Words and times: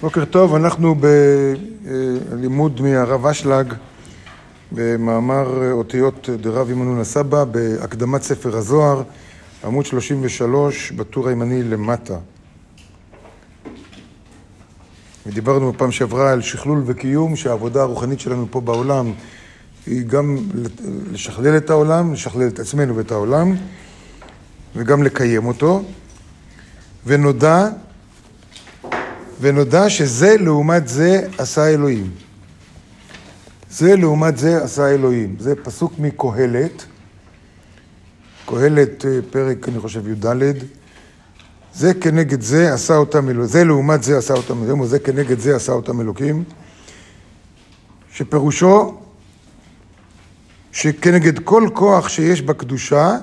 בוקר 0.00 0.24
טוב, 0.24 0.54
אנחנו 0.54 0.94
בלימוד 2.30 2.80
מהרב 2.80 3.26
אשלג 3.26 3.74
במאמר 4.72 5.72
אותיות 5.72 6.28
דרב 6.40 6.70
עמנון 6.70 7.00
הסבא 7.00 7.44
בהקדמת 7.44 8.22
ספר 8.22 8.56
הזוהר, 8.56 9.02
עמוד 9.64 9.86
33, 9.86 10.92
בטור 10.92 11.28
הימני 11.28 11.62
למטה. 11.62 12.18
ודיברנו 15.26 15.72
בפעם 15.72 15.92
שעברה 15.92 16.32
על 16.32 16.42
שכלול 16.42 16.82
וקיום, 16.86 17.36
שהעבודה 17.36 17.82
הרוחנית 17.82 18.20
שלנו 18.20 18.46
פה 18.50 18.60
בעולם 18.60 19.12
היא 19.86 20.06
גם 20.06 20.36
לשכלל 21.12 21.56
את 21.56 21.70
העולם, 21.70 22.12
לשכלל 22.12 22.48
את 22.48 22.58
עצמנו 22.58 22.96
ואת 22.96 23.10
העולם, 23.10 23.54
וגם 24.76 25.02
לקיים 25.02 25.46
אותו. 25.46 25.82
ונודע, 27.06 27.68
ונודע 29.40 29.90
שזה 29.90 30.36
לעומת 30.36 30.88
זה 30.88 31.28
עשה 31.38 31.68
אלוהים. 31.68 32.10
זה 33.70 33.96
לעומת 33.96 34.38
זה 34.38 34.64
עשה 34.64 34.94
אלוהים. 34.94 35.36
זה 35.38 35.54
פסוק 35.62 35.92
מקהלת, 35.98 36.84
קהלת 38.46 39.04
אה, 39.06 39.18
פרק, 39.30 39.68
אני 39.68 39.80
חושב, 39.80 40.08
י"ד. 40.08 40.54
זה 41.74 41.94
כנגד 41.94 42.40
זה 42.40 42.74
עשה 42.74 42.96
אותם 42.96 43.28
אלוהים, 43.28 43.48
זה 43.48 43.64
לעומת 43.64 44.02
זה 44.02 44.18
עשה 44.18 44.34
אותם 44.34 44.62
אלוהים, 44.62 44.80
או 44.80 44.86
זה 44.86 44.98
כנגד 44.98 45.38
זה 45.38 45.56
עשה 45.56 45.72
אותם 45.72 46.00
אלוקים, 46.00 46.44
שפירושו 48.12 48.98
שכנגד 50.72 51.38
כל 51.38 51.68
כוח 51.74 52.08
שיש 52.08 52.42
בקדושה, 52.42 53.16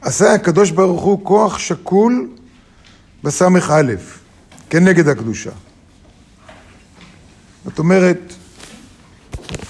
עשה 0.00 0.32
הקדוש 0.32 0.70
ברוך 0.70 1.02
הוא 1.02 1.24
כוח 1.24 1.58
שקול 1.58 2.28
בסמך 3.24 3.70
א', 3.70 3.92
כנגד 4.70 5.08
הקדושה. 5.08 5.50
זאת 7.64 7.78
אומרת, 7.78 8.32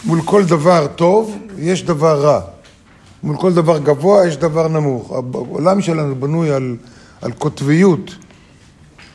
מול 0.05 0.23
כל 0.25 0.45
דבר 0.45 0.87
טוב 0.87 1.39
יש 1.59 1.83
דבר 1.83 2.23
רע. 2.23 2.41
מול 3.23 3.37
כל 3.37 3.55
דבר 3.55 3.79
גבוה 3.79 4.27
יש 4.27 4.37
דבר 4.37 4.69
נמוך. 4.69 5.13
העולם 5.13 5.81
שלנו 5.81 6.15
בנוי 6.15 6.51
על, 6.51 6.77
על 7.23 7.33
קוטביות, 7.33 8.15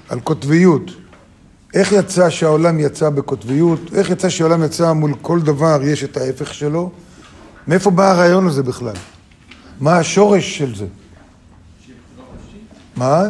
על 0.09 0.19
קוטביות. 0.19 0.91
איך 1.73 1.91
יצא 1.91 2.29
שהעולם 2.29 2.79
יצא 2.79 3.09
בקוטביות? 3.09 3.79
איך 3.93 4.09
יצא 4.09 4.29
שהעולם 4.29 4.63
יצא 4.63 4.93
מול 4.93 5.13
כל 5.21 5.41
דבר 5.41 5.79
יש 5.83 6.03
את 6.03 6.17
ההפך 6.17 6.53
שלו? 6.53 6.91
מאיפה 7.67 7.91
בא 7.91 8.11
הרעיון 8.11 8.47
הזה 8.47 8.63
בכלל? 8.63 8.95
מה 9.79 9.97
השורש 9.97 10.57
של 10.57 10.75
זה? 10.75 10.85
מה? 12.95 13.23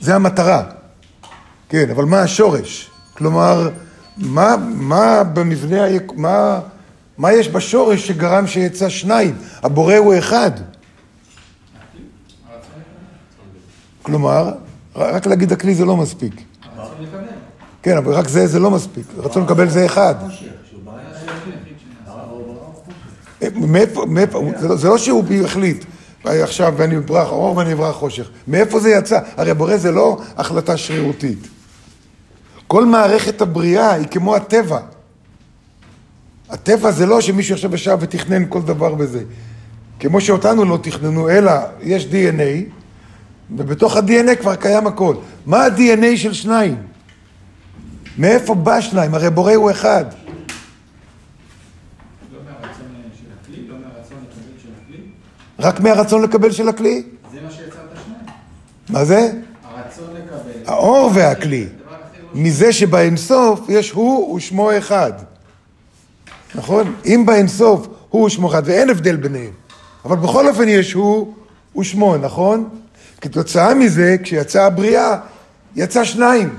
זה 0.00 0.14
המטרה. 0.14 0.79
כן, 1.70 1.90
אבל 1.90 2.04
מה 2.04 2.22
השורש? 2.22 2.90
כלומר, 3.14 3.70
מה, 4.16 4.56
מה 4.74 5.24
במבנה, 5.24 5.82
מה, 6.16 6.60
מה 7.18 7.32
יש 7.32 7.48
בשורש 7.48 8.06
שגרם 8.06 8.46
שיצא 8.46 8.88
שניים? 8.88 9.36
הבורא 9.62 9.96
הוא 9.96 10.18
אחד. 10.18 10.50
כלומר, 14.02 14.52
רק 14.96 15.26
להגיד 15.26 15.52
הכלי 15.52 15.74
זה 15.74 15.84
לא 15.84 15.96
מספיק. 15.96 16.42
כן, 17.82 17.96
אבל 17.96 18.12
רק 18.12 18.28
זה, 18.28 18.46
זה 18.46 18.58
לא 18.58 18.70
מספיק. 18.70 19.06
רצון 19.16 19.44
לקבל 19.44 19.68
זה 19.68 19.86
אחד. 19.86 20.14
מאיפה, 23.54 24.06
מאיפה, 24.06 24.42
זה 24.58 24.88
לא 24.88 24.98
שהוא 24.98 25.24
החליט. 25.44 25.84
עכשיו 26.24 26.74
ואני 26.76 26.96
אברח 26.96 27.28
אור 27.28 27.56
ואני 27.56 27.72
אברח 27.72 27.96
חושך. 27.96 28.28
מאיפה 28.48 28.80
זה 28.80 28.90
יצא? 28.90 29.20
הרי 29.36 29.54
בורא 29.54 29.76
זה 29.76 29.92
לא 29.92 30.18
החלטה 30.36 30.76
שרירותית. 30.76 31.59
כל 32.70 32.86
מערכת 32.86 33.40
הבריאה 33.40 33.92
היא 33.92 34.06
כמו 34.06 34.36
הטבע. 34.36 34.80
הטבע 36.50 36.90
זה 36.90 37.06
לא 37.06 37.20
שמישהו 37.20 37.54
עכשיו 37.54 37.74
ישב 37.74 37.98
ותכנן 38.00 38.44
כל 38.48 38.62
דבר 38.62 38.94
בזה. 38.94 39.24
כמו 40.00 40.20
שאותנו 40.20 40.64
לא 40.64 40.78
תכננו, 40.82 41.30
אלא 41.30 41.52
יש 41.82 42.04
DNA, 42.04 42.70
ובתוך 43.56 43.96
ה-DNA 43.96 44.36
כבר 44.40 44.54
קיים 44.56 44.86
הכל. 44.86 45.14
מה 45.46 45.64
ה-DNA 45.64 46.16
של 46.16 46.32
שניים? 46.32 46.76
מאיפה 48.18 48.54
בא 48.54 48.80
שניים? 48.80 49.14
הרי 49.14 49.30
בורא 49.30 49.54
הוא 49.54 49.70
אחד. 49.70 50.04
רק 55.58 55.80
מהרצון 55.80 56.22
לקבל 56.22 56.50
של 56.50 56.68
הכלי? 56.68 57.02
זה 57.32 57.40
מה 57.42 57.50
שיצר 57.50 57.64
את 57.64 57.98
השניים. 57.98 58.24
מה 58.88 59.04
זה? 59.04 59.32
הרצון 59.64 60.14
לקבל. 60.14 60.72
האור 60.72 61.10
והכלי. 61.14 61.68
מזה 62.34 62.72
שבאינסוף 62.72 63.60
יש 63.68 63.90
הוא 63.90 64.36
ושמו 64.36 64.78
אחד. 64.78 65.12
נכון? 66.54 66.94
אם 67.06 67.22
באינסוף 67.26 67.86
הוא 68.08 68.26
ושמו 68.26 68.50
אחד, 68.50 68.62
ואין 68.64 68.90
הבדל 68.90 69.16
ביניהם, 69.16 69.52
אבל 70.04 70.16
בכל 70.16 70.48
אופן 70.48 70.68
יש 70.68 70.92
הוא 70.92 71.34
ושמו, 71.76 72.16
נכון? 72.16 72.68
כתוצאה 73.20 73.74
מזה, 73.74 74.16
כשיצאה 74.22 74.66
הבריאה, 74.66 75.16
יצא 75.76 76.04
שניים. 76.04 76.54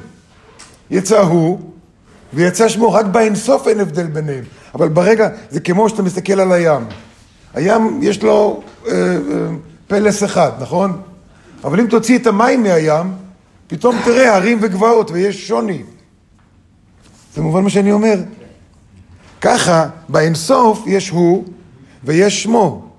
יצא 0.92 1.20
הוא 1.20 1.60
ויצא 2.34 2.70
שמו, 2.70 2.94
רק 2.94 3.06
באינסוף 3.06 3.68
אין 3.68 3.80
הבדל 3.80 4.08
ביניהם. 4.08 4.44
אבל 4.76 4.90
ברגע, 4.90 5.30
זה 5.50 5.60
כמו 5.60 5.90
שאתה 5.90 6.02
מסתכל 6.02 6.40
על 6.40 6.52
הים. 6.52 6.86
הים 7.54 8.00
יש 8.04 8.24
לו 8.24 8.64
אה, 8.88 8.92
אה, 8.92 9.18
פלס 9.88 10.24
אחד, 10.24 10.52
נכון? 10.60 11.02
אבל 11.64 11.80
אם 11.80 11.88
תוציא 11.88 12.18
את 12.18 12.28
המים 12.28 12.64
מהים, 12.64 13.14
פתאום 13.72 13.96
תראה 14.06 14.36
הרים 14.36 14.58
וגבעות 14.62 15.12
ויש 15.12 15.48
שוני. 15.48 15.84
זה 17.36 17.42
מובן 17.42 17.64
מה 17.64 17.70
שאני 17.70 17.92
אומר? 17.92 18.16
ככה, 19.42 19.90
באינסוף 20.10 20.84
יש 20.88 21.10
הוא 21.10 21.46
ויש 22.04 22.44
שמו. 22.44 22.90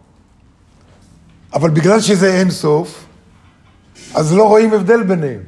אבל 1.55 1.71
בגלל 1.71 2.00
שזה 2.00 2.34
אינסוף, 2.34 3.05
אז 4.15 4.33
לא 4.33 4.49
רואים 4.49 4.72
הבדל 4.72 5.03
ביניהם. 5.03 5.41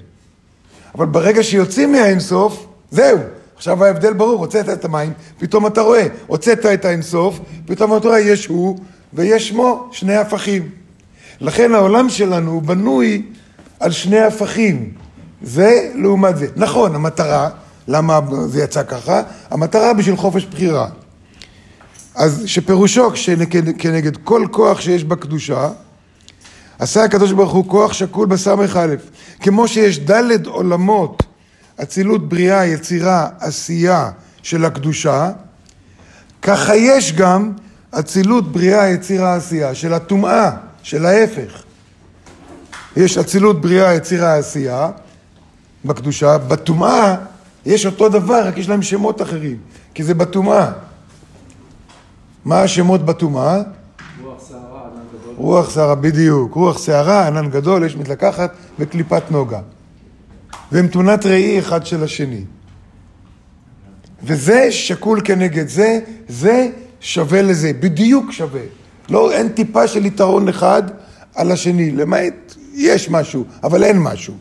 אבל 0.94 1.06
ברגע 1.06 1.42
שיוצאים 1.42 1.92
מהאינסוף, 1.92 2.66
זהו. 2.90 3.18
עכשיו 3.56 3.84
ההבדל 3.84 4.12
ברור, 4.12 4.38
הוצאת 4.38 4.68
את 4.68 4.84
המים, 4.84 5.12
פתאום 5.38 5.66
אתה 5.66 5.80
רואה. 5.80 6.06
הוצאת 6.26 6.66
את 6.66 6.84
האינסוף, 6.84 7.40
פתאום 7.66 7.96
אתה 7.96 8.08
רואה, 8.08 8.20
יש 8.20 8.46
הוא 8.46 8.78
ויש 9.12 9.48
שמו, 9.48 9.88
שני 9.92 10.16
הפכים. 10.16 10.70
לכן 11.40 11.74
העולם 11.74 12.08
שלנו 12.08 12.60
בנוי 12.60 13.22
על 13.80 13.90
שני 13.90 14.20
הפכים. 14.20 15.03
זה 15.44 15.90
לעומת 15.94 16.38
זה. 16.38 16.46
נכון, 16.56 16.94
המטרה, 16.94 17.48
למה 17.88 18.20
זה 18.46 18.62
יצא 18.62 18.82
ככה? 18.82 19.22
המטרה 19.50 19.94
בשביל 19.94 20.16
חופש 20.16 20.44
בחירה. 20.44 20.88
אז 22.14 22.42
שפירושו 22.46 23.10
כנגד 23.78 24.16
כל 24.16 24.46
כוח 24.50 24.80
שיש 24.80 25.04
בקדושה, 25.04 25.68
עשה 26.78 27.04
הקדוש 27.04 27.32
ברוך 27.32 27.52
הוא 27.52 27.68
כוח 27.68 27.92
שקול 27.92 28.26
בסמך 28.26 28.76
א', 28.76 28.94
כמו 29.40 29.68
שיש 29.68 29.98
דלת 29.98 30.46
עולמות, 30.46 31.22
אצילות, 31.82 32.28
בריאה, 32.28 32.66
יצירה, 32.66 33.28
עשייה 33.40 34.10
של 34.42 34.64
הקדושה, 34.64 35.30
ככה 36.42 36.76
יש 36.76 37.12
גם 37.12 37.52
אצילות, 37.90 38.52
בריאה, 38.52 38.88
יצירה, 38.88 39.34
עשייה, 39.34 39.74
של 39.74 39.94
הטומאה, 39.94 40.50
של 40.82 41.06
ההפך. 41.06 41.62
יש 42.96 43.18
אצילות, 43.18 43.60
בריאה, 43.60 43.94
יצירה, 43.94 44.36
עשייה, 44.36 44.90
בקדושה, 45.84 46.38
בטומאה 46.38 47.16
יש 47.66 47.86
אותו 47.86 48.08
דבר, 48.08 48.46
רק 48.46 48.58
יש 48.58 48.68
להם 48.68 48.82
שמות 48.82 49.22
אחרים, 49.22 49.56
כי 49.94 50.04
זה 50.04 50.14
בטומאה. 50.14 50.72
מה 52.44 52.62
השמות 52.62 53.04
בטומאה? 53.04 53.62
רוח 54.22 54.48
שערה, 54.48 54.60
ענן 54.60 55.02
גדול. 55.12 55.34
רוח 55.36 55.70
שערה, 55.70 55.94
בדיוק. 55.94 56.54
רוח 56.54 56.78
שערה, 56.78 57.26
ענן 57.26 57.50
גדול, 57.50 57.84
יש 57.84 57.96
מתלקחת 57.96 58.52
וקליפת 58.78 59.22
נוגה. 59.30 59.60
והם 60.72 60.86
תמונת 60.86 61.26
ראי 61.26 61.58
אחד 61.58 61.86
של 61.86 62.04
השני. 62.04 62.44
וזה 64.22 64.72
שקול 64.72 65.20
כנגד 65.24 65.68
זה, 65.68 66.00
זה 66.28 66.68
שווה 67.00 67.42
לזה, 67.42 67.72
בדיוק 67.80 68.32
שווה. 68.32 68.60
לא, 69.08 69.32
אין 69.32 69.48
טיפה 69.48 69.88
של 69.88 70.06
יתרון 70.06 70.48
אחד 70.48 70.82
על 71.34 71.52
השני, 71.52 71.90
למעט, 71.90 72.54
יש 72.74 73.10
משהו, 73.10 73.44
אבל 73.62 73.84
אין 73.84 74.02
משהו. 74.02 74.34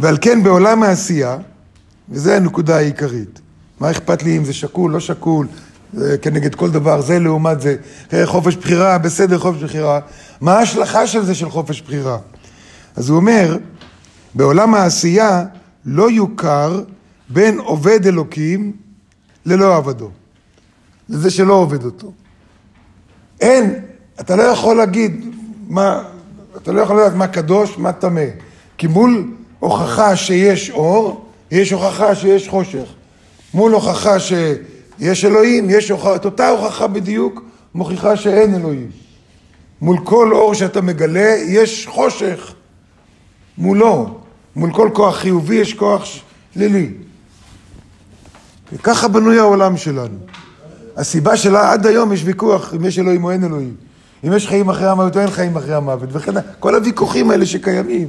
ועל 0.00 0.18
כן 0.20 0.42
בעולם 0.42 0.82
העשייה, 0.82 1.36
וזו 2.08 2.30
הנקודה 2.30 2.76
העיקרית, 2.76 3.40
מה 3.80 3.90
אכפת 3.90 4.22
לי 4.22 4.36
אם 4.36 4.44
זה 4.44 4.52
שקול, 4.52 4.90
לא 4.92 5.00
שקול, 5.00 5.46
כנגד 6.22 6.54
כל 6.54 6.70
דבר, 6.70 7.00
זה 7.00 7.18
לעומת 7.18 7.60
זה, 7.60 7.76
חופש 8.24 8.56
בחירה, 8.56 8.98
בסדר 8.98 9.38
חופש 9.38 9.62
בחירה, 9.62 10.00
מה 10.40 10.52
ההשלכה 10.52 11.06
של 11.06 11.24
זה 11.24 11.34
של 11.34 11.50
חופש 11.50 11.82
בחירה? 11.82 12.18
אז 12.96 13.08
הוא 13.08 13.16
אומר, 13.16 13.56
בעולם 14.34 14.74
העשייה 14.74 15.44
לא 15.84 16.10
יוכר 16.10 16.82
בין 17.28 17.58
עובד 17.58 18.06
אלוקים 18.06 18.72
ללא 19.46 19.76
עבדו. 19.76 20.10
לזה 21.08 21.30
שלא 21.30 21.52
עובד 21.52 21.84
אותו. 21.84 22.12
אין, 23.40 23.74
אתה 24.20 24.36
לא 24.36 24.42
יכול 24.42 24.76
להגיד 24.76 25.34
מה, 25.68 26.02
אתה 26.56 26.72
לא 26.72 26.80
יכול 26.80 27.00
לדעת 27.00 27.14
מה 27.14 27.26
קדוש, 27.26 27.78
מה 27.78 27.92
טמא. 27.92 28.24
כי 28.78 28.86
מול 28.86 29.24
הוכחה 29.60 30.16
שיש 30.16 30.70
אור, 30.70 31.24
יש 31.50 31.72
הוכחה 31.72 32.14
שיש 32.14 32.48
חושך. 32.48 32.84
מול 33.54 33.72
הוכחה 33.72 34.16
שיש 34.20 35.24
אלוהים, 35.24 35.70
יש 35.70 35.90
הוכחה, 35.90 36.16
את 36.16 36.24
אותה 36.24 36.48
הוכחה 36.48 36.86
בדיוק 36.86 37.42
מוכיחה 37.74 38.16
שאין 38.16 38.54
אלוהים. 38.54 38.90
מול 39.80 39.98
כל 40.04 40.32
אור 40.32 40.54
שאתה 40.54 40.80
מגלה, 40.80 41.34
יש 41.48 41.86
חושך. 41.86 42.54
מולו, 43.58 44.18
מול 44.56 44.72
כל 44.72 44.90
כוח 44.92 45.16
חיובי 45.16 45.54
יש 45.54 45.74
כוח 45.74 46.04
שלילי. 46.54 46.90
וככה 48.72 49.08
בנוי 49.08 49.38
העולם 49.38 49.76
שלנו. 49.76 50.18
הסיבה 50.96 51.36
שלה, 51.36 51.72
עד 51.72 51.86
היום 51.86 52.12
יש 52.12 52.22
ויכוח 52.24 52.74
אם 52.74 52.84
יש 52.84 52.98
אלוהים 52.98 53.24
או 53.24 53.30
אין 53.30 53.44
אלוהים. 53.44 53.74
אם 54.26 54.32
יש 54.32 54.48
חיים 54.48 54.68
אחרי 54.68 54.88
המוות 54.88 55.16
או 55.16 55.20
אין 55.20 55.30
חיים 55.30 55.56
אחרי 55.56 55.74
המוות, 55.74 56.08
וכן 56.12 56.32
כל 56.58 56.74
הוויכוחים 56.74 57.30
האלה 57.30 57.46
שקיימים, 57.46 58.08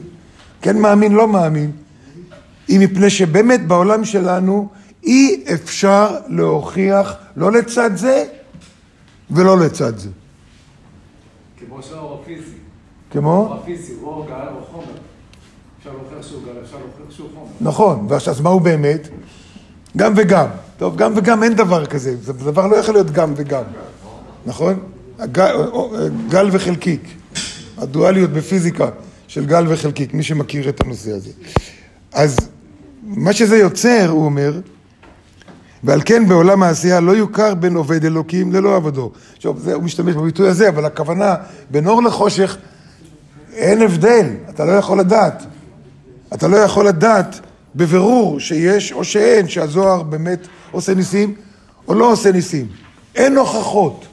כן 0.61 0.77
מאמין, 0.77 1.11
לא 1.11 1.27
מאמין, 1.27 1.71
היא 2.67 2.79
מפני 2.79 3.09
שבאמת 3.09 3.67
בעולם 3.67 4.05
שלנו 4.05 4.69
אי 5.03 5.43
אפשר 5.53 6.17
להוכיח 6.27 7.13
לא 7.35 7.51
לצד 7.51 7.95
זה 7.95 8.25
ולא 9.31 9.59
לצד 9.59 9.97
זה. 9.97 10.09
כמו 11.59 11.83
שהאור 11.83 12.21
הפיזי. 12.21 12.55
כמו? 13.11 13.55
הפיזי, 13.61 13.93
הוא 14.01 14.09
אור 14.09 14.25
גל 14.25 14.33
או 14.33 14.65
חומר. 14.71 14.83
אפשר 15.79 15.89
להוכיח 15.93 16.27
שהוא 16.27 16.41
גל, 16.45 16.51
אפשר 16.63 16.77
להוכיח 16.77 17.15
שהוא 17.15 17.29
חומר. 17.33 17.47
נכון, 17.61 18.05
ועכשיו, 18.09 18.33
אז 18.33 18.41
מה 18.41 18.49
הוא 18.49 18.61
באמת? 18.61 19.07
גם 19.97 20.13
וגם. 20.15 20.47
טוב, 20.77 20.95
גם 20.95 21.13
וגם 21.15 21.43
אין 21.43 21.53
דבר 21.53 21.85
כזה, 21.85 22.15
זה 22.21 22.33
דבר 22.33 22.67
לא 22.67 22.75
יכול 22.75 22.93
להיות 22.93 23.11
גם 23.11 23.33
וגם, 23.35 23.63
נכון? 24.45 24.79
הגל, 25.19 25.55
גל 26.29 26.49
וחלקיק, 26.51 27.01
הדואליות 27.77 28.29
בפיזיקה 28.29 28.89
של 29.31 29.45
גל 29.45 29.65
וחלקיק, 29.67 30.13
מי 30.13 30.23
שמכיר 30.23 30.69
את 30.69 30.81
הנושא 30.81 31.11
הזה. 31.11 31.29
אז 32.11 32.37
מה 33.03 33.33
שזה 33.33 33.57
יוצר, 33.57 34.09
הוא 34.09 34.25
אומר, 34.25 34.59
ועל 35.83 36.01
כן 36.05 36.27
בעולם 36.27 36.63
העשייה 36.63 36.99
לא 36.99 37.11
יוכר 37.11 37.55
בין 37.55 37.75
עובד 37.75 38.05
אלוקים 38.05 38.51
ללא 38.51 38.75
עבדו. 38.75 39.11
עכשיו, 39.35 39.59
זה, 39.59 39.73
הוא 39.73 39.83
משתמש 39.83 40.15
בביטוי 40.15 40.47
הזה, 40.47 40.69
אבל 40.69 40.85
הכוונה, 40.85 41.35
בין 41.69 41.87
אור 41.87 42.03
לחושך 42.03 42.57
אין 43.53 43.81
הבדל, 43.81 44.27
אתה 44.49 44.65
לא 44.65 44.71
יכול 44.71 44.99
לדעת. 44.99 45.43
אתה 46.33 46.47
לא 46.47 46.57
יכול 46.57 46.87
לדעת 46.87 47.39
בבירור 47.75 48.39
שיש 48.39 48.91
או 48.91 49.03
שאין, 49.03 49.47
שהזוהר 49.47 50.03
באמת 50.03 50.47
עושה 50.71 50.93
ניסים 50.93 51.33
או 51.87 51.93
לא 51.93 52.11
עושה 52.11 52.31
ניסים. 52.31 52.67
אין 53.15 53.37
הוכחות. 53.37 54.05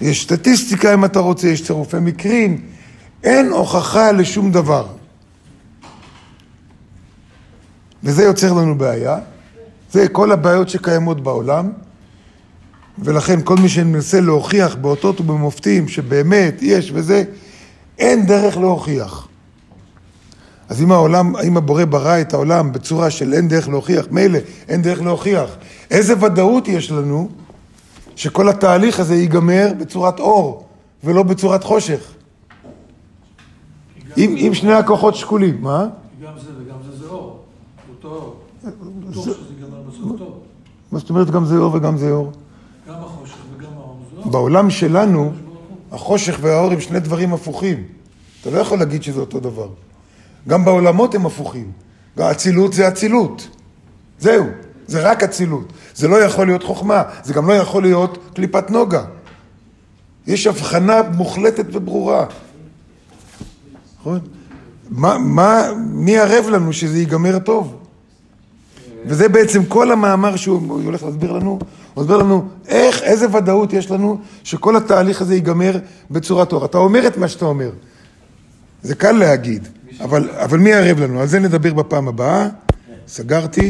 יש 0.00 0.22
סטטיסטיקה 0.22 0.94
אם 0.94 1.04
אתה 1.04 1.18
רוצה, 1.18 1.48
יש 1.48 1.66
צירופי 1.66 1.96
מקרים, 2.00 2.75
אין 3.26 3.52
הוכחה 3.52 4.12
לשום 4.12 4.52
דבר. 4.52 4.86
וזה 8.02 8.24
יוצר 8.24 8.52
לנו 8.52 8.78
בעיה. 8.78 9.18
זה 9.92 10.08
כל 10.08 10.32
הבעיות 10.32 10.68
שקיימות 10.68 11.22
בעולם, 11.22 11.70
ולכן 12.98 13.40
כל 13.44 13.56
מי 13.56 13.68
שמנסה 13.68 14.20
להוכיח 14.20 14.74
באותות 14.74 15.20
ובמופתים 15.20 15.88
שבאמת 15.88 16.58
יש 16.62 16.90
וזה, 16.94 17.24
אין 17.98 18.26
דרך 18.26 18.56
להוכיח. 18.56 19.28
אז 20.68 20.82
אם 20.82 20.92
העולם, 20.92 21.36
אם 21.36 21.56
הבורא 21.56 21.84
ברא 21.84 22.20
את 22.20 22.34
העולם 22.34 22.72
בצורה 22.72 23.10
של 23.10 23.32
אין 23.34 23.48
דרך 23.48 23.68
להוכיח, 23.68 24.06
מילא 24.10 24.38
אין 24.68 24.82
דרך 24.82 25.02
להוכיח, 25.02 25.50
איזה 25.90 26.24
ודאות 26.24 26.68
יש 26.68 26.90
לנו 26.90 27.28
שכל 28.16 28.48
התהליך 28.48 29.00
הזה 29.00 29.14
ייגמר 29.14 29.72
בצורת 29.78 30.20
אור 30.20 30.66
ולא 31.04 31.22
בצורת 31.22 31.64
חושך? 31.64 32.16
אם, 34.16 34.36
אם 34.46 34.54
שני 34.54 34.72
הכוחות 34.72 35.14
שקולים, 35.14 35.60
מה? 35.60 35.86
גם 36.22 36.32
זה 36.38 36.50
וגם 36.58 36.76
זה 36.90 36.96
זה 36.96 37.06
אור. 37.08 37.40
אותו 37.88 38.08
אור. 38.08 38.36
בטוח 39.10 39.24
שזה 39.24 39.34
ייגמר 39.58 39.82
בסוף 39.88 40.18
טוב. 40.18 40.40
מה 40.92 40.98
זאת 40.98 41.10
אומרת 41.10 41.30
גם 41.30 41.44
זה 41.44 41.56
אור 41.56 41.74
וגם 41.74 41.96
זה 41.98 42.10
אור? 42.10 42.32
גם 42.88 42.94
החושך 42.94 43.36
וגם 43.56 43.68
האור 43.76 43.98
זה 44.10 44.22
אור. 44.22 44.30
בעולם 44.30 44.70
שלנו, 44.70 45.32
החושך 45.92 46.38
והאור 46.40 46.72
הם 46.72 46.80
שני 46.80 47.00
דברים 47.00 47.32
הפוכים. 47.32 47.84
אתה 48.40 48.50
לא 48.50 48.58
יכול 48.58 48.78
להגיד 48.78 49.02
שזה 49.02 49.20
אותו 49.20 49.40
דבר. 49.40 49.68
גם 50.48 50.64
בעולמות 50.64 51.14
הם 51.14 51.26
הפוכים. 51.26 51.72
האצילות 52.16 52.72
זה 52.72 52.88
אצילות. 52.88 53.48
זהו, 54.18 54.44
זה 54.86 55.10
רק 55.10 55.22
אצילות. 55.22 55.72
זה 55.94 56.08
לא 56.08 56.16
יכול 56.16 56.46
להיות 56.46 56.62
חוכמה, 56.62 57.02
זה 57.24 57.34
גם 57.34 57.48
לא 57.48 57.52
יכול 57.52 57.82
להיות 57.82 58.18
קליפת 58.34 58.70
נוגה. 58.70 59.04
יש 60.26 60.46
הבחנה 60.46 61.02
מוחלטת 61.16 61.66
וברורה. 61.72 62.26
נכון? 64.06 64.20
מה, 64.90 65.18
מה, 65.18 65.62
מי 65.92 66.18
ערב 66.18 66.48
לנו 66.48 66.72
שזה 66.72 66.98
ייגמר 66.98 67.38
טוב? 67.38 67.76
וזה 69.06 69.28
בעצם 69.28 69.64
כל 69.64 69.92
המאמר 69.92 70.36
שהוא 70.36 70.82
הולך 70.84 71.02
להסביר 71.02 71.32
לנו, 71.32 71.58
הוא 71.94 72.02
מסביר 72.02 72.16
לנו 72.16 72.48
איך, 72.68 73.02
איזה 73.02 73.26
ודאות 73.36 73.72
יש 73.72 73.90
לנו 73.90 74.18
שכל 74.44 74.76
התהליך 74.76 75.20
הזה 75.20 75.34
ייגמר 75.34 75.78
בצורת 76.10 76.52
אור. 76.52 76.64
אתה 76.64 76.78
אומר 76.78 77.06
את 77.06 77.16
מה 77.16 77.28
שאתה 77.28 77.44
אומר. 77.44 77.70
זה 78.82 78.94
קל 78.94 79.12
להגיד, 79.12 79.68
אבל, 80.00 80.30
אבל 80.30 80.58
מי 80.58 80.72
ערב 80.72 81.00
לנו? 81.00 81.20
על 81.20 81.26
זה 81.26 81.38
נדבר 81.38 81.72
בפעם 81.72 82.08
הבאה. 82.08 82.48
סגרתי. 83.08 83.60